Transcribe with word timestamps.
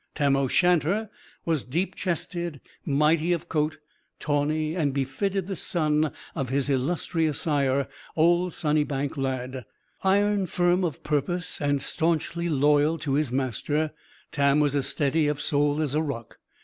Tam 0.15 0.35
o' 0.35 0.47
Shanter 0.47 1.11
was 1.45 1.63
deep 1.63 1.93
chested, 1.93 2.59
mighty 2.83 3.33
of 3.33 3.47
coat, 3.47 3.77
tawny; 4.19 4.75
as 4.75 4.87
befitted 4.87 5.45
the 5.45 5.55
son 5.55 6.11
of 6.33 6.49
his 6.49 6.71
illustrious 6.71 7.41
sire, 7.41 7.87
old 8.15 8.51
Sunnybank 8.51 9.15
Lad. 9.15 9.63
Iron 10.03 10.47
firm 10.47 10.83
of 10.83 11.03
purpose 11.03 11.61
and 11.61 11.83
staunchly 11.83 12.49
loyal 12.49 12.97
to 12.97 13.13
his 13.13 13.31
master, 13.31 13.91
Tam 14.31 14.59
was 14.59 14.75
as 14.75 14.87
steady 14.87 15.27
of 15.27 15.39
soul 15.39 15.83
as 15.83 15.93
a 15.93 16.01
rock. 16.01 16.39